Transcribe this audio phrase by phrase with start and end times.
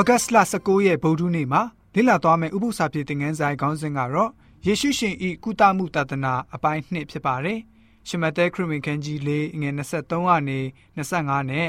[0.00, 1.62] ဩဂတ်စ်လ19ရက်ဗုဒ္ဓနေ့မှာ
[1.94, 4.30] လေ့လာသွားမယ့်ဥပုသ္စာပြေသင်ခန်းဆိုင်ခေါင်းစဉ်ကတော့
[4.66, 7.58] ယေရှုရှင်ဤကုသမှုတဒနာအပိုင်း2ဖြစ်ပါတယ်။
[8.08, 9.30] ရှမသက်ခရစ်ဝင်ခန်းကြီး၄
[9.60, 10.58] ငွေ23ကနေ
[10.96, 11.68] 25နဲ့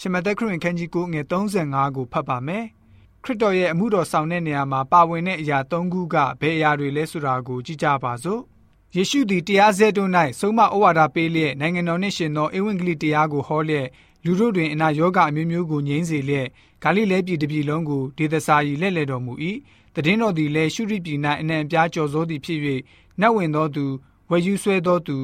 [0.00, 2.64] ရှမသက်ခရစ်ဝင်ခန်းကြီး9ငွေ35ကိုဖတ်ပါမယ်။
[3.24, 8.42] ခရစ်တော်ရဲ့အမှုတော်ဆောင်တဲ့နေရာမှာပါဝင်တဲ့အရာ၃ခုကဘယ်အရာတွေလဲဆိုတာကိုကြည့်ကြပါစို့။
[8.96, 13.88] ယေရှုသည်တရားစဲတို့၌ဆုံးမဩဝါဒပေးလျက်နိုင်ငံတော်နှင့်ရှင်သောဧဝံဂေလိတရားကိုဟောလျက်
[14.24, 16.46] လူတို့တွင်အနာရောဂါအမျိုးမျိုးကိုငြိမ်းစေလျက်
[16.82, 19.32] ဂါလိလဲပြည်တစ်ပြည်လုံးကိုဒေသစာရီလက်လဲတော်မူ၏
[19.94, 22.60] တည်င်းတော်သည်လည်းရှုရိပြည်၌အနှံအပြားကြော်စိုးသည်ဖြစ်၍
[23.20, 23.84] နတ်ဝင်သောသူ
[24.30, 25.16] ဝယ်ယူဆွဲသောသူ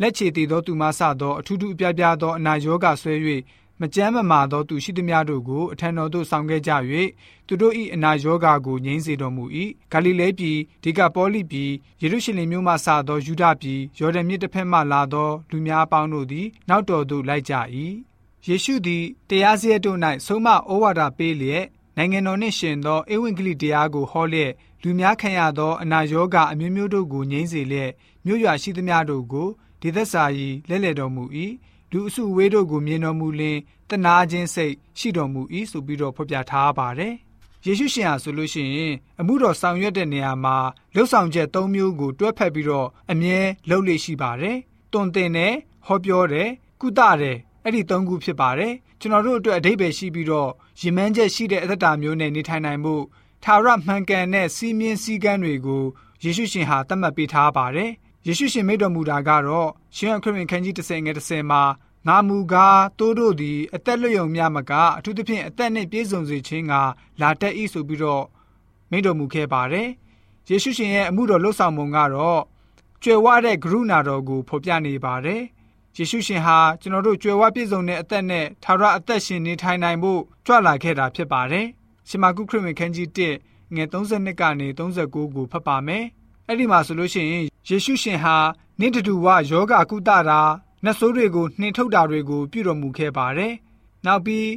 [0.00, 3.14] လက်ချေတည်သောသူမှစသောအထူးထူးအပြားပြားသောအနာရောဂါဆွဲ၍
[3.80, 6.72] မကြမ်းမမာသောသူရှိသမျှတို့ကိုအထံတော်သို့ဆောင်ခဲ့ကြ၍
[7.46, 9.44] သူတို့၏အနာရောဂါကိုငြိမ်းစေတော်မူ၏
[9.92, 11.70] ဂါလိလဲပြည်ဒီကပေါလိပြည်
[12.02, 17.54] ယေရုရှလင်မြို့မှစသောယူဒပြည်ယော်ဒန်မြစ်တစ်ဖက်မှလာသောလူများအပေါင်းတို့သည်နောက်တော်သို့လိုက်ကြ၏
[18.48, 21.64] ယေရှုသည်တရားစရတို့၌ဆုံးမဩဝါဒပေးလျက်
[21.96, 27.90] နိုင်ငံတော်နှင့်ရှင်သောဧဝံဂေလိတရားကိုဟောလျက်လူများခံရသောအနာရောဂါအမျိုးမျိုးတို့ကိုငြိမ်းစေလျက်
[28.24, 29.48] မြို့ရွာရှိသမျှတို့ကို
[29.82, 31.24] ဒေသစာရီလဲလှယ်တော်မူ၏
[31.92, 33.58] လူအစုဝေးတို့ကိုမြင်တော်မူလင်
[33.90, 37.14] တနာခြင်းစိတ်ရှိတော်မူ၏ဆိုပြီးတော့ဖော်ပြထားပါတယ်
[37.64, 40.56] ယေရှုရှင်ဟာဆိုလို့ရှိရင်အမှုတော်ဆောင်ရွက်တဲ့နေရာမှာ
[40.94, 44.56] လှုပ်ဆောင်ချက်၃မျိုးကိုတွဲဖက်ပြီးတော့အမြဲလှုပ်လေ့ရှိပါတယ်။
[44.92, 45.54] တွင်တင်တယ်
[45.86, 46.48] ဟောပြောတယ်
[46.80, 52.94] ကုသတယ် အဲ့ဒီ၃ခုဖြစ်ပါတယ်ကျွန်တော်တို့အတွက်အဓိပ္ပာယ်ရှိပြီးတော့ရင်မန်းချက်ရှိတဲ့အသက်တာမျိုးနဲ့နေထိုင်နိုင်မှု
[53.44, 55.84] ထာဝရမှန်ကန်တဲ့စီးမြင်စည်းကမ်းတွေကို
[56.24, 57.90] ယေရှုရှင်ဟာသတ်မှတ်ပေးထားပါတယ်
[58.26, 61.62] ယေရှုရှင်မိတ်တော်မူတာကတော့ရှင်ခရစ်ဝင်ခန်းကြီး30ငယ်30မှာ
[62.06, 66.72] ငါမူကားတိုးတို့သည်အသက်လွတ်ယုံများမကအထူးသဖြင့်အသက်နှင့်ပြည့်စုံစေခြင်းက
[67.20, 68.24] လာတတ်၏ဆိုပြီးတော့
[68.90, 69.88] မိန့်တော်မူခဲ့ပါတယ်
[70.48, 72.40] ယေရှုရှင်ရဲ့အမှုတော်လှုပ်ဆောင်ပုံကတော့
[73.02, 75.42] ကြွယ်ဝတဲ့ကရုဏာတော်ကိုဖော်ပြနေပါတယ်
[75.96, 81.66] ယေရှုရှင်ဟာကျွန်တော်တို့ကြွယ်ဝပြည့်စုံတဲ့အသက်နဲ့ထာဝရအသက်ရှင်နေထိုင်နိုင်ဖို့ကြွလာခဲ့တာဖြစ်ပါတယ်။
[82.08, 86.04] ရှမာကုခရစ်ဝင်ခန်းကြီး1ငွေ32ကနေ39ကိုဖတ်ပါမယ်။
[86.46, 88.36] အဲ့ဒီမှာဆိုလို့ရှိရင်ယေရှုရှင်ဟာ
[88.80, 90.40] နိတတူဝယောဂကုသတာ
[90.84, 93.52] နတ်ဆိုးတွေကိုနှင်ထုတ်တာတွေကိုပြုတော်မူခဲ့ပါတယ်။
[94.06, 94.48] နောက်ပြီး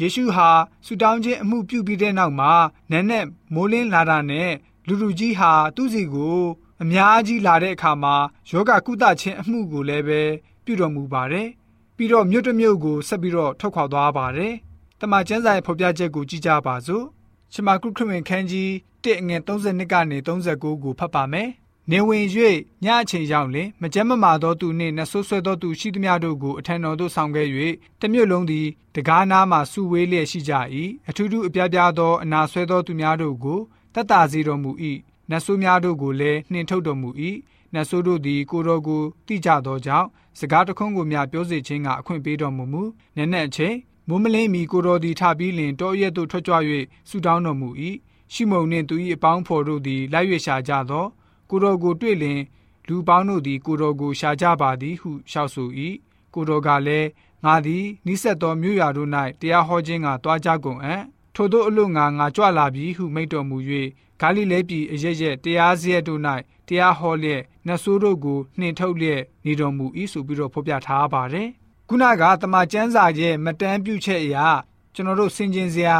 [0.00, 0.50] ယေရှုဟာ
[0.86, 2.52] ဆူတောင်းခြင်းအမှုပြုပြီးတဲ့နောက်မှာ
[2.90, 3.24] နန်းနဲ့
[3.54, 4.50] မိုးလင်းလာတာနဲ့
[4.86, 6.40] လူလူကြီးဟာသူ့စီကို
[6.82, 8.14] အများကြီးလာတဲ့အခါမှာ
[8.50, 10.22] ယောဂကုသခြင်းအမှုကိုလည်းပဲ
[10.64, 11.48] ပြုတော်မူပါတယ်။
[11.96, 14.54] ပြီးတော့မြို့တစ်မြို့ကိုဆက်ပြီးတော့ထွက်ခွာသွားပါတယ်။
[15.00, 17.04] တမန်ကျမ်းစာရဲ့ဖော်ပြချက်ကိုကြည့်ကြပါစို့။
[17.52, 18.70] ရှမာကုခရစ်ဝင်ခန်းကြီး
[19.04, 21.50] 1ငွေ32ကနေ39ကိုဖတ်ပါမယ်။
[21.90, 22.26] နေဝင်၍
[22.84, 27.48] ညအချိန်ရောက်လင်မကြမ်းမမာသောသူနှင့်နှဆိုးဆွဲသောသူရှိသမျှတို့ကိုအထံတော်သို့ဆောင်ခဲ့၍
[28.00, 30.52] တမြို့လုံးသည်တကားနားမှစုဝေးလျက်ရှိကြ၏
[31.08, 33.60] အထူးထူးအပြားပြားသောအနာဆွဲသောသူများတို့ကို
[33.94, 34.70] တတ်တာစေတော်မူ၏
[35.30, 37.10] နှဆိုးများတို့ကိုလည်းနှင်ထုတ်တော်မူ၏
[37.74, 40.08] နှဆိုးတို့သည်ကိုတော်ကိုတိကြသောကြောင့်
[40.38, 42.82] စကားတခွန်းကိုများပြောစေခြင်းကအခွင့်ပေးတော်မူမူ
[43.16, 43.76] နက်နက်အချိန်
[44.08, 46.56] မုံမလင်းမီကိုတော်သည်ထပြီးလင်တောရက်သို့ထွက်ကြွ၍
[47.08, 47.68] ဆူတောင်းတော်မူ၏
[48.32, 51.06] ရှိမုန်နှင့်သူ၏အပေါင်းဖော်တို့သည်လိုက်၍ရှာကြသော
[51.50, 52.40] ကိုတော်ကိုတွေ့လင်
[52.88, 55.68] လူပေါင်းတို့သည်ကိုတော်ကိုရှာကြပါသည်ဟုလျှောက်ဆို၏
[56.34, 57.08] ကိုတော်ကလည်း
[57.44, 61.02] ငါသည်နိဆက်သောမြို့ရွာတို့၌တရားဟောခြင်းကတွားကြကုန်အံ့
[61.34, 63.56] ထို့သောအလို့ငါငါကြွလာပြီဟုမိန့်တော်မူ၍
[64.20, 66.20] ဂါလိလဲပြည်အရရက်တရားစရက်တို့၌
[66.68, 71.48] တရားဟောလျက်နတ်ဆိုးတို့ကိုနှင်ထုတ်လျက်နေတော်မူ၏ဆိုပြီးတော့ဖော်ပြထားပါတယ်။
[71.88, 74.46] ခုနကတမန်ကျမ်းစာရဲ့မတန်းပြုချက်အရာ
[74.94, 75.98] ကျွန်တော်တို့ဆင်ခြင်စရာ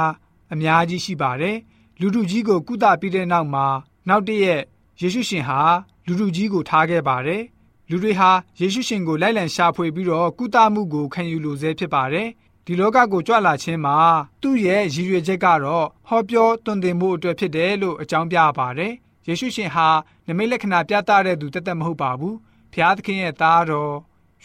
[0.53, 1.57] အများကြီးရှိပါတယ်။
[2.01, 3.67] လူလူကြီးကိုကုသပြီးတဲ့နောက်မှာ
[4.09, 4.63] နောက်တည့်ရက်
[5.01, 5.61] ယေရှုရှင်ဟာ
[6.07, 7.43] လူလူကြီးကိုထားခဲ့ပါတယ်။
[7.91, 8.31] လူတွေဟာ
[8.61, 12.29] ယေရှုရှင်ကိုလိုက်လံရှာဖွေပြီးတော့ကုသမှုကိုခံယူလိုဆဲဖြစ်ပါတယ်။
[12.67, 13.97] ဒီလောကကိုကြွလာခြင်းမှာ
[14.43, 18.93] သူ့ရဲ့ရည်ရွယ်ချက်ကတော့ဟောပြောတွင်တင်မှုအတွက်ဖြစ်တယ်လို့အကြောင်းပြပါတယ်။
[19.27, 19.89] ယေရှုရှင်ဟာ
[20.27, 22.35] နမိတ်လက္ခဏာပြသတဲ့သူတသက်မဟုတ်ပါဘူး။
[22.73, 23.95] ဖျားသခင်ရဲ့သားတော်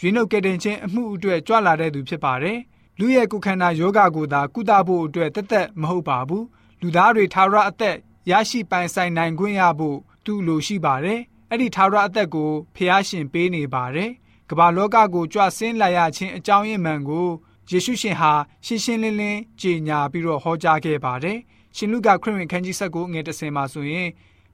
[0.00, 2.58] ရွေးနှုတ်ကယ်တင်ခြင်းအမှုအတွက်ကြွလာတဲ့သူဖြစ်ပါတယ်။
[2.98, 6.44] လူရဲ့ကိုယ်ခန္ဓာယောဂကိုသာကုသဖို့အတွက်တသက်မဟုတ်ပါဘူး။
[6.80, 7.96] လူသားတွေထာဝရအသက်
[8.30, 11.20] ရရှိပိုင်ဆိုင်နိုင်ခွင့်ရဖို့သူ့လိုရှိပါတယ်။
[11.50, 14.10] အဲ့ဒီထာဝရအသက်ကိုဖျားရှင်ပေးနေပါတယ်။
[14.50, 17.28] ကမ္ဘာလောကကိုကြွဆင်းလာရခြင်းအကြောင်းရင်းမှန်ကို
[17.72, 18.32] ယေရှုရှင်ဟာ
[18.66, 21.38] ရှင်းရှင်းလင်းလင်းကြေညာပြီးတော့ဟောကြားခဲ့ပါတယ်။
[21.76, 24.08] ရှင်လုကာခရစ်ဝင်ခန်းကြီး19ငွေ30မှာဆိုရင်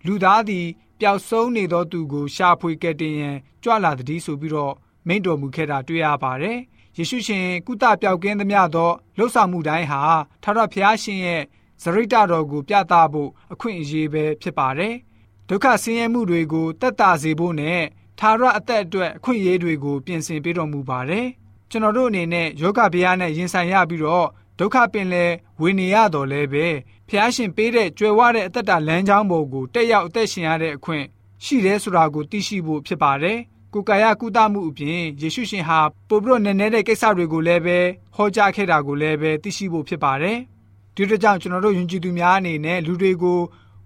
[0.06, 0.66] လူသားသည်
[1.00, 4.74] ပျောက်ဆုံးနေသောသူကိုရှာဖွေကယ်တင်ရန်ကြွလာသည်ဆိုပြီးတော့
[5.06, 6.58] မိန့်တော်မူခဲ့တာတွေ့ရပါတယ်။
[6.96, 10.02] ယေရှုရှင်ကုသပျောက်ကင်းသမျှသောလှုပ်ဆောင်မှုတိုင်းဟာ
[10.42, 11.42] ထာဝရဘုရားရှင်ရဲ့
[11.82, 14.94] ဇရိတတော်ကိုပြသဖို့အခွင့်အရေးပဲဖြစ်ပါတယ်။
[15.48, 17.80] ဒုက္ခဆင်းရဲမှုတွေကိုတက်တာစေဖို့နဲ့
[18.18, 21.26] ထာဝရအသက်အတွက်အခွင့်အရေးတွေကိုပြင်ဆင်ပေးတော်မူပါတယ်။
[21.70, 24.28] ကျွန်တော်တို့အနေနဲ့ယောဂဗျာနဲ့ရင်ဆိုင်ရပြီးတော့
[24.58, 25.24] ဒုက္ခပင်လဲ
[25.60, 26.66] ဝေနေရတော်လဲပဲ
[27.08, 31.04] ဖျားရှင်ပေးတဲ့ကြွယ်ဝတဲ့အသက်တာလမ်းကြောင်းပေါ်ကိုတက်ရောက်အသက်ရှင်ရတဲ့အခွင့်
[31.44, 33.38] ရှိတယ်ဆိုတာကိုသိရှိဖို့ဖြစ်ပါတယ်။
[33.72, 35.78] ကိုယ်ကာယကုသမှုအပြင်ယေရှုရှင်ဟာ
[36.08, 37.78] ပို့ပြီးတော့နည်းနည်းတဲ့ကိစ္စတွေကိုလည်းပဲ
[38.16, 40.38] ဟောကြားခဲ့တာကိုလည်းပဲသိရှိဖို့ဖြစ်ပါတယ်။
[40.94, 43.40] ဒီတို့ကြောင့်ကျွန်တော်တို့ယဉ်ကျေးသူများအနေနဲ့လူတွေကို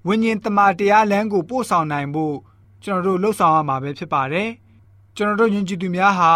[0.06, 2.36] ဝိညာဉ်တမန်တရားလမ်းကိုပို့ဆောင်နိုင်ဖို့
[2.84, 4.48] ကျွန်တော်တို့လှုပ်ဆောင်ရမှာပဲဖြစ်ပါတယ်
[5.16, 6.32] ကျွန်တော်တို့ယဉ်ကျေးသူများဟာ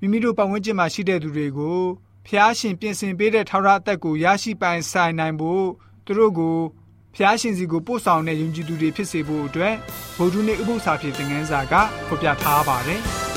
[0.00, 1.80] မိမိတို့ပတ်ဝန်းကျင်မှာရှိတဲ့သူတွေကို
[2.26, 5.64] ဖျားရှင်ပြင်ဆင်ပေးတဲ့ထာဝရအသက်ကိုရရှိပိုင်ဆိုင်နိုင်ဖို့
[6.04, 6.56] သူတို့ကို
[7.16, 9.74] ဖျားရှင်စီကိုပို့ဆောင်တဲ့ယဉ်ကျေးသူတွေဖြစ်စေဖို့အတွက်
[10.18, 11.74] ဗုဒ္ဓနေ့ဥပုသ္စာဖြစ်တဲ့ငန်းစာက
[12.06, 13.02] ဖော်ပြထားပါတယ်။